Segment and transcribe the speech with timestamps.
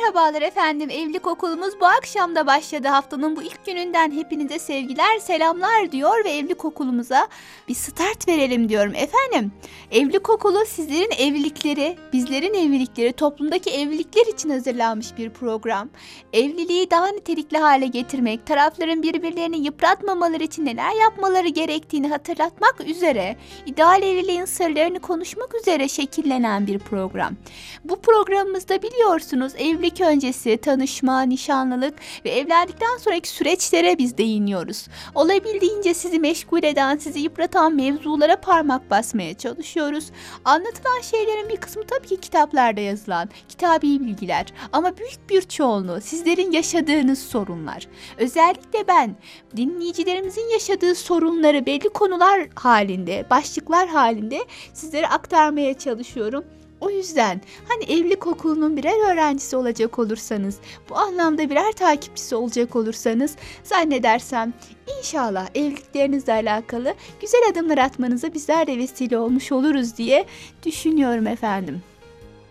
[0.00, 0.90] Merhabalar efendim.
[0.90, 2.88] Evlilik okulumuz bu akşam da başladı.
[2.88, 7.28] Haftanın bu ilk gününden hepinize sevgiler, selamlar diyor ve evlilik okulumuza
[7.68, 8.92] bir start verelim diyorum.
[8.94, 9.52] Efendim,
[9.90, 15.88] evlilik okulu sizlerin evlilikleri, bizlerin evlilikleri, toplumdaki evlilikler için hazırlanmış bir program.
[16.32, 23.36] Evliliği daha nitelikli hale getirmek, tarafların birbirlerini yıpratmamaları için neler yapmaları gerektiğini hatırlatmak üzere,
[23.66, 27.36] ideal evliliğin sırlarını konuşmak üzere şekillenen bir program.
[27.84, 31.94] Bu programımızda biliyorsunuz evlilik öncesi, tanışma, nişanlılık
[32.24, 34.86] ve evlendikten sonraki süreçlere biz değiniyoruz.
[35.14, 40.10] Olabildiğince sizi meşgul eden, sizi yıpratan mevzulara parmak basmaya çalışıyoruz.
[40.44, 46.52] Anlatılan şeylerin bir kısmı tabii ki kitaplarda yazılan, kitabi bilgiler ama büyük bir çoğunluğu sizlerin
[46.52, 47.86] yaşadığınız sorunlar.
[48.18, 49.16] Özellikle ben
[49.56, 54.38] dinleyicilerimizin yaşadığı sorunları belli konular halinde, başlıklar halinde
[54.72, 56.44] sizlere aktarmaya çalışıyorum.
[56.80, 63.36] O yüzden hani evlilik okulunun birer öğrencisi olacak olursanız, bu anlamda birer takipçisi olacak olursanız
[63.64, 64.52] zannedersem
[64.98, 70.26] inşallah evliliklerinizle alakalı güzel adımlar atmanıza bizler de vesile olmuş oluruz diye
[70.66, 71.82] düşünüyorum efendim.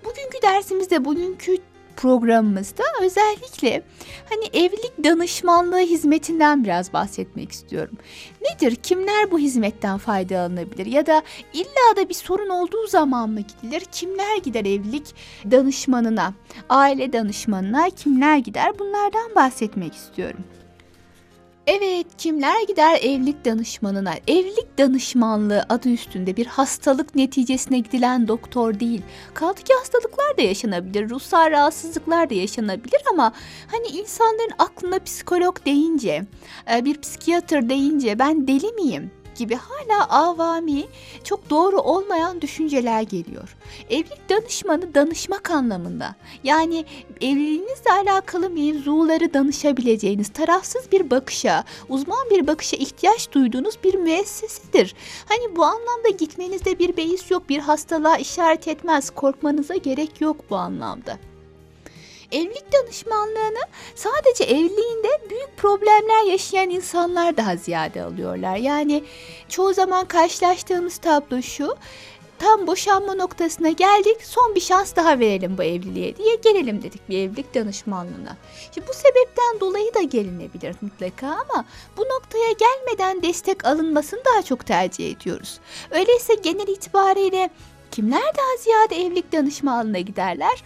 [0.05, 1.57] Bugünkü dersimizde, bugünkü
[1.99, 3.83] programımızda özellikle
[4.29, 7.97] hani evlilik danışmanlığı hizmetinden biraz bahsetmek istiyorum.
[8.41, 8.75] Nedir?
[8.75, 10.85] Kimler bu hizmetten faydalanabilir?
[10.85, 13.83] Ya da illa da bir sorun olduğu zaman mı gidilir?
[13.91, 15.15] Kimler gider evlilik
[15.51, 16.33] danışmanına,
[16.69, 18.79] aile danışmanına kimler gider?
[18.79, 20.43] Bunlardan bahsetmek istiyorum.
[21.71, 24.13] Evet, kimler gider evlilik danışmanına?
[24.27, 29.01] Evlilik danışmanlığı adı üstünde bir hastalık neticesine gidilen doktor değil.
[29.33, 33.33] Kaldı ki hastalıklar da yaşanabilir, ruhsal rahatsızlıklar da yaşanabilir ama
[33.71, 36.25] hani insanların aklına psikolog deyince,
[36.75, 39.11] e, bir psikiyatr deyince ben deli miyim?
[39.39, 40.85] Gibi hala avami,
[41.23, 43.57] çok doğru olmayan düşünceler geliyor.
[43.89, 46.15] Evlilik danışmanı danışmak anlamında.
[46.43, 46.85] Yani
[47.21, 54.95] evliliğinizle alakalı mevzuları danışabileceğiniz tarafsız bir bakışa, uzman bir bakışa ihtiyaç duyduğunuz bir müessesedir.
[55.29, 59.09] Hani bu anlamda gitmenizde bir beis yok, bir hastalığa işaret etmez.
[59.09, 61.28] Korkmanıza gerek yok bu anlamda.
[62.31, 63.59] Evlilik danışmanlığını
[63.95, 68.55] sadece evliliğinde büyük problemler yaşayan insanlar daha ziyade alıyorlar.
[68.55, 69.03] Yani
[69.49, 71.75] çoğu zaman karşılaştığımız tablo şu
[72.39, 77.17] tam boşanma noktasına geldik son bir şans daha verelim bu evliliğe diye gelelim dedik bir
[77.17, 78.37] evlilik danışmanlığına.
[78.73, 81.65] Şimdi bu sebepten dolayı da gelinebilir mutlaka ama
[81.97, 85.59] bu noktaya gelmeden destek alınmasını daha çok tercih ediyoruz.
[85.91, 87.49] Öyleyse genel itibariyle
[87.91, 90.63] Kimler daha ziyade evlilik danışmanlığına giderler?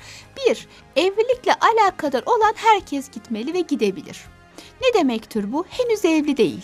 [0.47, 0.67] 1.
[0.95, 4.21] Evlilikle alakadar olan herkes gitmeli ve gidebilir.
[4.81, 5.65] Ne demektir bu?
[5.69, 6.63] Henüz evli değil.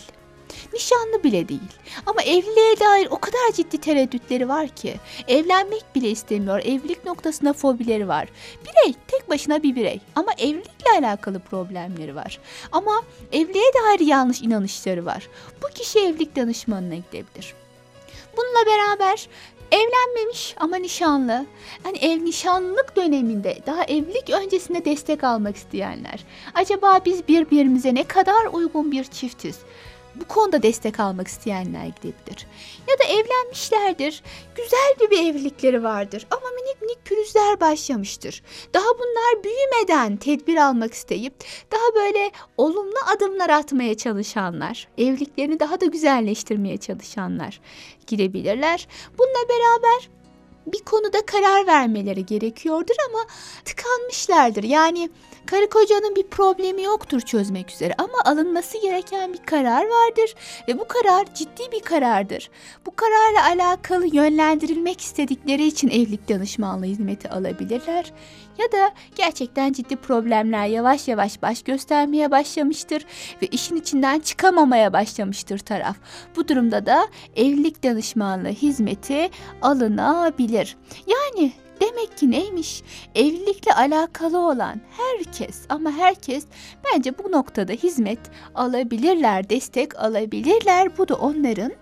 [0.72, 1.72] Nişanlı bile değil.
[2.06, 4.94] Ama evliliğe dair o kadar ciddi tereddütleri var ki.
[5.28, 6.58] Evlenmek bile istemiyor.
[6.58, 8.28] Evlilik noktasında fobileri var.
[8.64, 12.38] Birey tek başına bir birey ama evlilikle alakalı problemleri var.
[12.72, 15.28] Ama evliliğe dair yanlış inanışları var.
[15.62, 17.54] Bu kişi evlilik danışmanına gidebilir.
[18.36, 19.28] Bununla beraber
[19.72, 21.46] Evlenmemiş ama nişanlı.
[21.82, 26.24] Hani ev nişanlılık döneminde daha evlilik öncesinde destek almak isteyenler.
[26.54, 29.58] Acaba biz birbirimize ne kadar uygun bir çiftiz?
[30.14, 32.46] Bu konuda destek almak isteyenler gidebilir.
[32.88, 34.22] Ya da evlenmişlerdir,
[34.54, 38.42] güzel bir evlilikleri vardır ama minik minik pürüzler başlamıştır.
[38.74, 41.34] Daha bunlar büyümeden tedbir almak isteyip
[41.72, 47.60] daha böyle olumlu adımlar atmaya çalışanlar, evliliklerini daha da güzelleştirmeye çalışanlar
[48.06, 48.88] gidebilirler.
[49.18, 50.19] Bununla beraber
[50.66, 53.18] bir konuda karar vermeleri gerekiyordur ama
[53.64, 54.62] tıkanmışlardır.
[54.62, 55.10] Yani
[55.46, 60.34] karı kocanın bir problemi yoktur çözmek üzere ama alınması gereken bir karar vardır
[60.68, 62.50] ve bu karar ciddi bir karardır.
[62.86, 68.12] Bu kararla alakalı yönlendirilmek istedikleri için evlilik danışmanlığı hizmeti alabilirler
[68.60, 73.06] ya da gerçekten ciddi problemler yavaş yavaş baş göstermeye başlamıştır
[73.42, 75.96] ve işin içinden çıkamamaya başlamıştır taraf.
[76.36, 79.30] Bu durumda da evlilik danışmanlığı hizmeti
[79.62, 80.76] alınabilir.
[81.06, 82.82] Yani Demek ki neymiş?
[83.14, 86.44] Evlilikle alakalı olan herkes ama herkes
[86.84, 88.18] bence bu noktada hizmet
[88.54, 90.98] alabilirler, destek alabilirler.
[90.98, 91.72] Bu da onların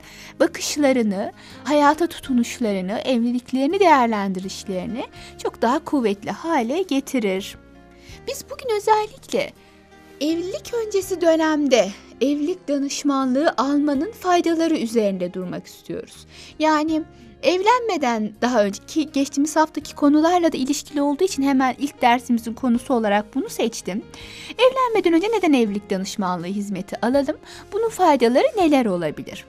[0.40, 1.32] bakışlarını,
[1.64, 5.04] hayata tutunuşlarını, evliliklerini değerlendirişlerini
[5.42, 7.56] çok daha kuvvetli hale getirir.
[8.28, 9.52] Biz bugün özellikle
[10.20, 11.88] evlilik öncesi dönemde
[12.20, 16.26] evlilik danışmanlığı almanın faydaları üzerinde durmak istiyoruz.
[16.58, 17.02] Yani
[17.42, 23.34] Evlenmeden daha önceki geçtiğimiz haftaki konularla da ilişkili olduğu için hemen ilk dersimizin konusu olarak
[23.34, 24.02] bunu seçtim.
[24.58, 27.36] Evlenmeden önce neden evlilik danışmanlığı hizmeti alalım?
[27.72, 29.44] Bunun faydaları neler olabilir?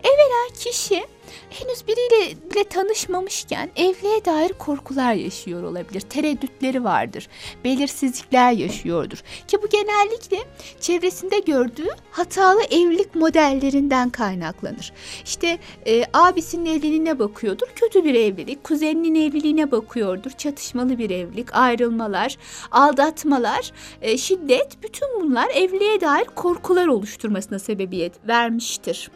[0.00, 1.04] Evvela kişi
[1.50, 6.00] henüz biriyle bile tanışmamışken evliliğe dair korkular yaşıyor olabilir.
[6.00, 7.28] Tereddütleri vardır.
[7.64, 9.22] Belirsizlikler yaşıyordur.
[9.48, 10.38] Ki bu genellikle
[10.80, 14.92] çevresinde gördüğü hatalı evlilik modellerinden kaynaklanır.
[15.24, 17.66] İşte e, abisinin evliliğine bakıyordur.
[17.74, 18.64] Kötü bir evlilik.
[18.64, 20.30] Kuzeninin evliliğine bakıyordur.
[20.30, 21.54] Çatışmalı bir evlilik.
[21.54, 22.38] Ayrılmalar,
[22.70, 23.72] aldatmalar,
[24.02, 24.82] e, şiddet.
[24.82, 29.10] Bütün bunlar evliliğe dair korkular oluşturmasına sebebiyet vermiştir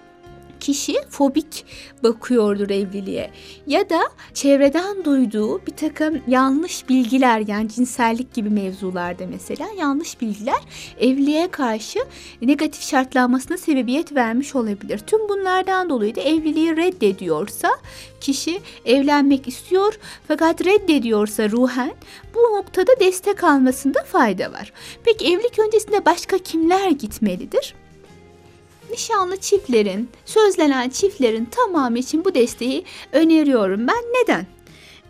[0.60, 1.64] kişi fobik
[2.02, 3.30] bakıyordur evliliğe
[3.66, 4.00] ya da
[4.34, 10.60] çevreden duyduğu bir takım yanlış bilgiler yani cinsellik gibi mevzularda mesela yanlış bilgiler
[11.00, 11.98] evliliğe karşı
[12.42, 14.98] negatif şartlanmasına sebebiyet vermiş olabilir.
[14.98, 17.70] Tüm bunlardan dolayı da evliliği reddediyorsa
[18.20, 21.94] kişi evlenmek istiyor fakat reddediyorsa ruhen
[22.34, 24.72] bu noktada destek almasında fayda var.
[25.04, 27.74] Peki evlilik öncesinde başka kimler gitmelidir?
[28.90, 34.04] Nişanlı çiftlerin, sözlenen çiftlerin tamamı için bu desteği öneriyorum ben.
[34.22, 34.46] Neden?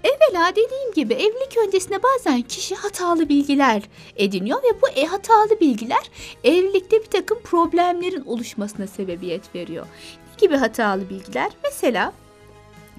[0.05, 3.83] Evvela dediğim gibi evlilik öncesinde bazen kişi hatalı bilgiler
[4.17, 6.11] ediniyor ve bu e, hatalı bilgiler
[6.45, 9.87] evlilikte bir takım problemlerin oluşmasına sebebiyet veriyor.
[9.87, 11.51] Ne gibi hatalı bilgiler?
[11.65, 12.13] Mesela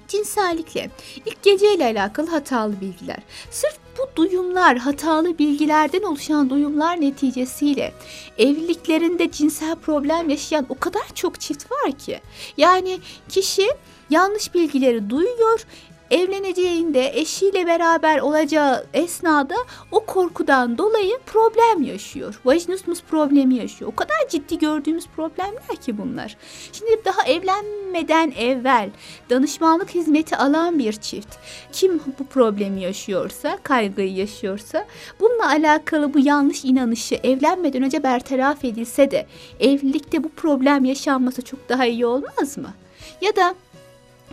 [0.08, 0.90] cinsellikle,
[1.26, 3.18] ilk geceyle alakalı hatalı bilgiler.
[3.50, 7.92] Sırf bu duyumlar, hatalı bilgilerden oluşan duyumlar neticesiyle
[8.38, 12.20] evliliklerinde cinsel problem yaşayan o kadar çok çift var ki.
[12.56, 12.98] Yani
[13.28, 13.68] kişi
[14.10, 15.66] yanlış bilgileri duyuyor,
[16.10, 19.54] evleneceğinde eşiyle beraber olacağı esnada
[19.92, 22.40] o korkudan dolayı problem yaşıyor.
[22.44, 23.92] Vajinismus problemi yaşıyor.
[23.92, 26.36] O kadar ciddi gördüğümüz problemler ki bunlar.
[26.72, 28.90] Şimdi daha evlenmeden evvel
[29.30, 31.36] danışmanlık hizmeti alan bir çift
[31.72, 34.86] kim bu problemi yaşıyorsa, kaygıyı yaşıyorsa
[35.20, 39.26] bununla alakalı bu yanlış inanışı evlenmeden önce bertaraf edilse de
[39.60, 42.74] evlilikte bu problem yaşanması çok daha iyi olmaz mı?
[43.20, 43.54] Ya da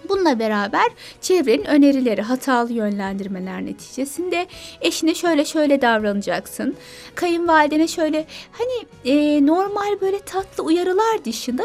[0.09, 0.87] Bununla beraber
[1.21, 4.47] çevrenin önerileri, hatalı yönlendirmeler neticesinde
[4.81, 6.75] eşine şöyle şöyle davranacaksın.
[7.15, 11.63] Kayınvalidene şöyle hani e, normal böyle tatlı uyarılar dışında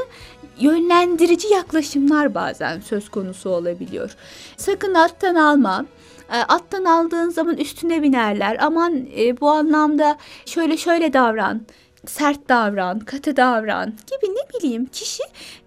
[0.60, 4.16] yönlendirici yaklaşımlar bazen söz konusu olabiliyor.
[4.56, 5.86] Sakın alttan alma.
[6.32, 8.56] E, attan aldığın zaman üstüne binerler.
[8.60, 11.62] Aman e, bu anlamda şöyle şöyle davran
[12.06, 15.22] sert davran, katı davran gibi ne bileyim kişi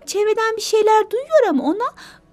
[0.06, 1.88] çevreden bir şeyler duyuyor ama ona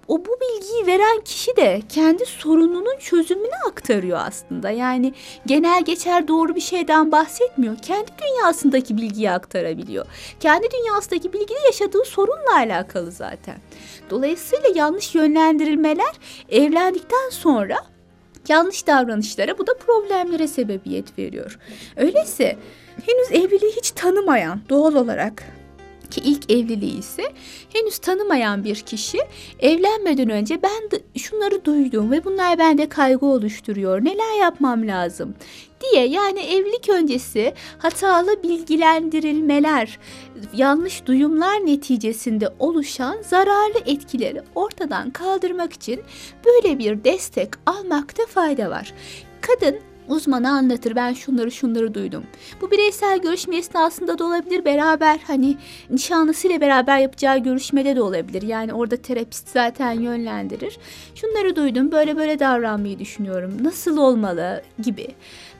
[0.07, 4.69] o bu bilgiyi veren kişi de kendi sorununun çözümünü aktarıyor aslında.
[4.69, 5.13] Yani
[5.45, 7.77] genel geçer doğru bir şeyden bahsetmiyor.
[7.77, 10.05] Kendi dünyasındaki bilgiyi aktarabiliyor.
[10.39, 13.55] Kendi dünyasındaki bilgi yaşadığı sorunla alakalı zaten.
[14.09, 16.13] Dolayısıyla yanlış yönlendirilmeler
[16.49, 17.77] evlendikten sonra
[18.47, 21.59] yanlış davranışlara bu da problemlere sebebiyet veriyor.
[21.97, 22.57] Öyleyse
[23.05, 25.43] henüz evliliği hiç tanımayan doğal olarak
[26.13, 27.23] ki ilk evliliği ise
[27.73, 29.17] henüz tanımayan bir kişi
[29.59, 34.05] evlenmeden önce ben de şunları duydum ve bunlar bende kaygı oluşturuyor.
[34.05, 35.35] Neler yapmam lazım?
[35.91, 39.99] diye yani evlilik öncesi hatalı bilgilendirilmeler,
[40.53, 46.01] yanlış duyumlar neticesinde oluşan zararlı etkileri ortadan kaldırmak için
[46.45, 48.93] böyle bir destek almakta fayda var.
[49.41, 52.23] Kadın Uzmanı anlatır ben şunları şunları duydum.
[52.61, 55.57] Bu bireysel görüşme esnasında da olabilir beraber hani
[55.89, 58.41] nişanlısıyla beraber yapacağı görüşmede de olabilir.
[58.41, 60.77] Yani orada terapist zaten yönlendirir.
[61.15, 63.57] Şunları duydum böyle böyle davranmayı düşünüyorum.
[63.63, 65.07] Nasıl olmalı gibi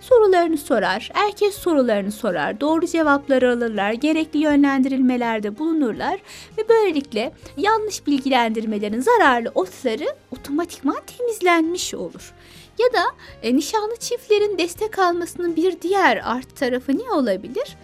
[0.01, 1.10] sorularını sorar.
[1.13, 2.62] Herkes sorularını sorar.
[2.62, 3.94] Doğru cevapları alırlar.
[3.94, 6.20] Gerekli yönlendirilmelerde bulunurlar
[6.58, 12.34] ve böylelikle yanlış bilgilendirmelerin zararlı otları otomatikman temizlenmiş olur.
[12.80, 13.03] Ya da
[13.44, 17.77] e, nişanlı çiftlerin destek almasının bir diğer art tarafı ne olabilir?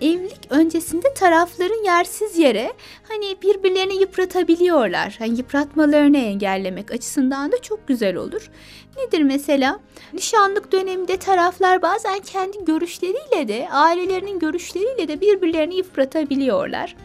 [0.00, 2.72] evlilik öncesinde tarafların yersiz yere
[3.08, 5.16] hani birbirlerini yıpratabiliyorlar.
[5.18, 8.50] Hani yıpratmalarını engellemek açısından da çok güzel olur.
[8.96, 9.80] Nedir mesela?
[10.12, 16.96] Nişanlık döneminde taraflar bazen kendi görüşleriyle de ailelerinin görüşleriyle de birbirlerini yıpratabiliyorlar.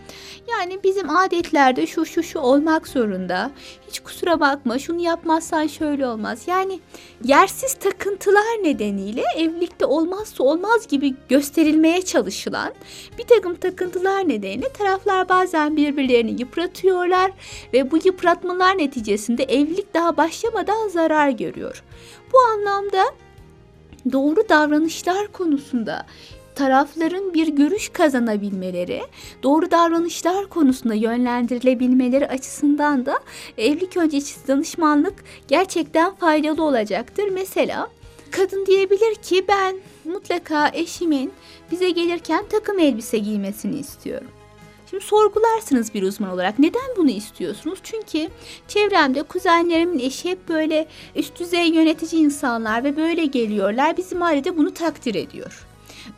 [0.50, 3.51] Yani bizim adetlerde şu şu şu olmak zorunda.
[3.88, 6.44] Hiç kusura bakma şunu yapmazsan şöyle olmaz.
[6.48, 6.80] Yani
[7.24, 12.74] yersiz takıntılar nedeniyle evlilikte olmazsa olmaz gibi gösterilmeye çalışılan
[13.18, 17.32] bir takım takıntılar nedeniyle taraflar bazen birbirlerini yıpratıyorlar
[17.74, 21.84] ve bu yıpratmalar neticesinde evlilik daha başlamadan zarar görüyor.
[22.34, 23.03] Bu anlamda
[24.12, 26.06] doğru davranışlar konusunda
[26.62, 29.01] tarafların bir görüş kazanabilmeleri,
[29.44, 33.20] doğru davranışlar konusunda yönlendirilebilmeleri açısından da
[33.58, 35.13] evlilik öncesi danışmanlık
[35.48, 37.30] gerçekten faydalı olacaktır.
[37.32, 37.88] Mesela
[38.32, 39.75] kadın diyebilir ki ben
[40.06, 41.32] mutlaka eşimin
[41.72, 44.27] bize gelirken takım elbise giymesini istiyorum.
[44.89, 46.60] Şimdi sorgularsınız bir uzman olarak.
[46.60, 47.80] Neden bunu istiyorsunuz?
[47.84, 48.27] Çünkü
[48.68, 53.98] çevremde kuzenlerimin eşi hep böyle üst düzey yönetici insanlar ve böyle geliyorlar.
[53.98, 55.70] Bizim ailede bunu takdir ediyor.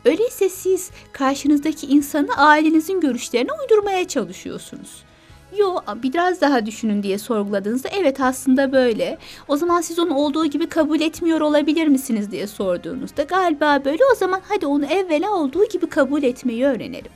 [0.04, 5.04] Öyleyse siz karşınızdaki insanı ailenizin görüşlerine uydurmaya çalışıyorsunuz.
[5.58, 9.18] Yo biraz daha düşünün diye sorguladığınızda evet aslında böyle.
[9.48, 14.14] O zaman siz onu olduğu gibi kabul etmiyor olabilir misiniz diye sorduğunuzda galiba böyle o
[14.14, 17.12] zaman hadi onu evvela olduğu gibi kabul etmeyi öğrenelim.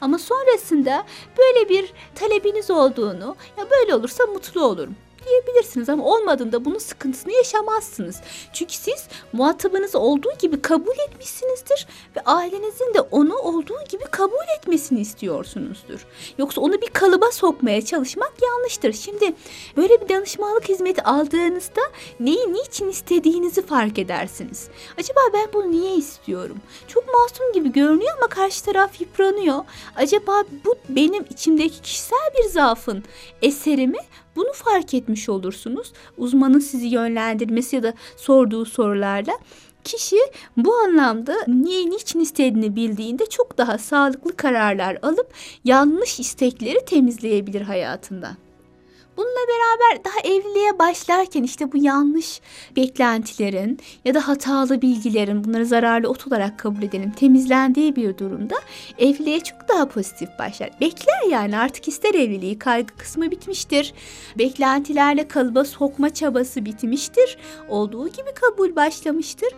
[0.00, 1.04] Ama sonrasında
[1.38, 4.96] böyle bir talebiniz olduğunu ya böyle olursa mutlu olurum
[5.26, 8.20] diyebilirsiniz ama olmadığında bunun sıkıntısını yaşamazsınız.
[8.52, 15.00] Çünkü siz muhatabınızı olduğu gibi kabul etmişsinizdir ve ailenizin de onu olduğu gibi kabul etmesini
[15.00, 16.06] istiyorsunuzdur.
[16.38, 18.92] Yoksa onu bir kalıba sokmaya çalışmak yanlıştır.
[18.92, 19.34] Şimdi
[19.76, 21.80] böyle bir danışmanlık hizmeti aldığınızda
[22.20, 24.68] neyi niçin istediğinizi fark edersiniz.
[24.98, 26.58] Acaba ben bunu niye istiyorum?
[26.88, 29.64] Çok masum gibi görünüyor ama karşı taraf yıpranıyor.
[29.96, 33.04] Acaba bu benim içimdeki kişisel bir zaafın
[33.42, 33.98] eseri mi?
[34.38, 35.92] Bunu fark etmiş olursunuz.
[36.18, 39.32] Uzmanın sizi yönlendirmesi ya da sorduğu sorularla
[39.84, 40.16] kişi
[40.56, 45.32] bu anlamda niye niçin istediğini bildiğinde çok daha sağlıklı kararlar alıp
[45.64, 48.47] yanlış istekleri temizleyebilir hayatından.
[49.18, 52.40] Bununla beraber daha evliliğe başlarken işte bu yanlış
[52.76, 58.54] beklentilerin ya da hatalı bilgilerin bunları zararlı ot olarak kabul edelim temizlendiği bir durumda
[58.98, 60.70] evliliğe çok daha pozitif başlar.
[60.80, 63.94] Bekler yani artık ister evliliği kaygı kısmı bitmiştir.
[64.38, 67.38] Beklentilerle kalıba sokma çabası bitmiştir.
[67.68, 69.48] Olduğu gibi kabul başlamıştır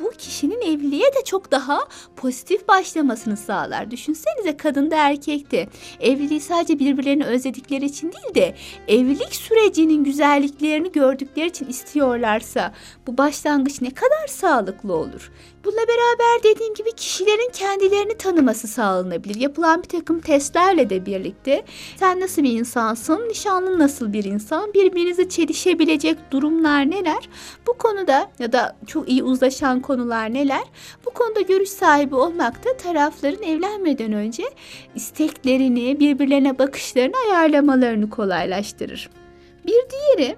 [0.00, 1.80] bu kişinin evliliğe de çok daha
[2.16, 3.90] pozitif başlamasını sağlar.
[3.90, 5.68] Düşünsenize kadın da erkekti.
[6.00, 8.54] Evliliği sadece birbirlerini özledikleri için değil de
[8.88, 12.72] evlilik sürecinin güzelliklerini gördükleri için istiyorlarsa
[13.06, 15.32] bu başlangıç ne kadar sağlıklı olur.
[15.68, 19.34] Bununla beraber dediğim gibi kişilerin kendilerini tanıması sağlanabilir.
[19.40, 21.64] Yapılan bir takım testlerle de birlikte
[21.96, 27.28] sen nasıl bir insansın, nişanlın nasıl bir insan, birbirinize çelişebilecek durumlar neler?
[27.66, 30.64] Bu konuda ya da çok iyi uzlaşan konular neler?
[31.06, 34.44] Bu konuda görüş sahibi olmak da tarafların evlenmeden önce
[34.94, 39.10] isteklerini, birbirlerine bakışlarını ayarlamalarını kolaylaştırır.
[39.66, 40.36] Bir diğeri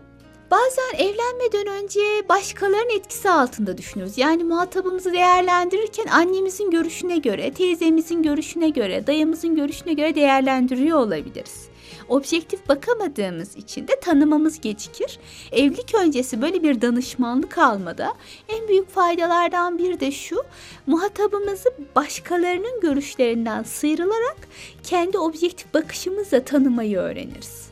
[0.51, 4.19] Bazen evlenmeden önce başkalarının etkisi altında düşünüyoruz.
[4.19, 11.69] Yani muhatabımızı değerlendirirken annemizin görüşüne göre, teyzemizin görüşüne göre, dayımızın görüşüne göre değerlendiriyor olabiliriz.
[12.09, 15.19] Objektif bakamadığımız için de tanımamız gecikir.
[15.53, 18.15] Evlilik öncesi böyle bir danışmanlık almada
[18.49, 20.37] en büyük faydalardan biri de şu.
[20.87, 24.37] Muhatabımızı başkalarının görüşlerinden sıyrılarak
[24.83, 27.70] kendi objektif bakışımızla tanımayı öğreniriz.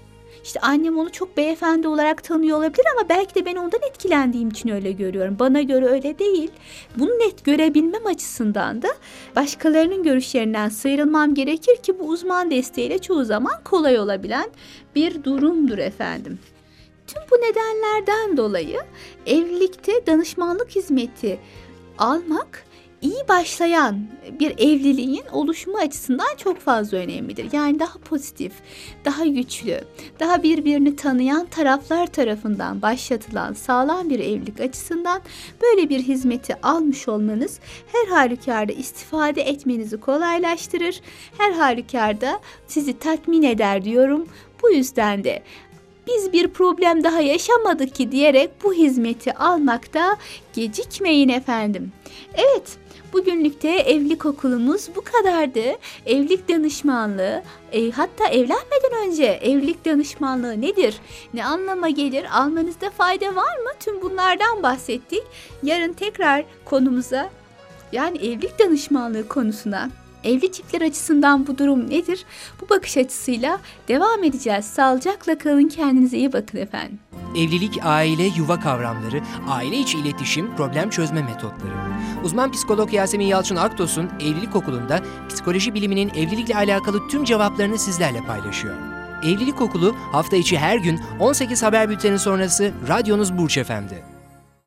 [0.49, 4.69] İşte annem onu çok beyefendi olarak tanıyor olabilir ama belki de ben ondan etkilendiğim için
[4.69, 5.37] öyle görüyorum.
[5.39, 6.51] Bana göre öyle değil.
[6.97, 8.89] Bunu net görebilmem açısından da
[9.37, 14.51] başkalarının görüşlerinden sıyrılmam gerekir ki bu uzman desteğiyle çoğu zaman kolay olabilen
[14.95, 16.39] bir durumdur efendim.
[17.07, 18.81] Tüm bu nedenlerden dolayı
[19.27, 21.39] evlilikte danışmanlık hizmeti
[21.99, 22.65] almak
[23.03, 23.99] iyi başlayan
[24.41, 27.53] bir evliliğin oluşumu açısından çok fazla önemlidir.
[27.53, 28.53] Yani daha pozitif,
[29.05, 29.81] daha güçlü,
[30.21, 35.21] daha birbirini tanıyan taraflar tarafından başlatılan sağlam bir evlilik açısından
[35.63, 37.61] böyle bir hizmeti almış olmanız
[37.93, 41.01] her halükarda istifade etmenizi kolaylaştırır.
[41.39, 44.29] Her halükarda sizi tatmin eder diyorum.
[44.63, 45.43] Bu yüzden de
[46.09, 50.17] biz bir problem daha yaşamadık ki diyerek bu hizmeti almakta
[50.55, 51.93] gecikmeyin efendim.
[52.35, 52.79] Evet,
[53.13, 55.63] Bugünlükte evlilik okulumuz bu kadardı.
[56.07, 61.01] Evlilik danışmanlığı, e, hatta evlenmeden önce evlilik danışmanlığı nedir?
[61.35, 62.27] Ne anlama gelir?
[62.33, 63.71] Almanızda fayda var mı?
[63.81, 65.23] Tüm bunlardan bahsettik.
[65.63, 67.31] Yarın tekrar konumuza
[67.93, 69.91] yani evlilik danışmanlığı konusuna
[70.25, 72.25] Evli çiftler açısından bu durum nedir?
[72.61, 73.59] Bu bakış açısıyla
[73.89, 74.65] devam edeceğiz.
[74.65, 76.99] Sağlıcakla kalın kendinize iyi bakın efendim.
[77.37, 81.73] Evlilik, aile, yuva kavramları, aile içi iletişim, problem çözme metotları.
[82.25, 88.75] Uzman psikolog Yasemin Yalçın Aktos'un Evlilik Okulu'nda psikoloji biliminin evlilikle alakalı tüm cevaplarını sizlerle paylaşıyor.
[89.23, 94.18] Evlilik Okulu hafta içi her gün 18 haber bülteni sonrası radyonuz Burç Efendi.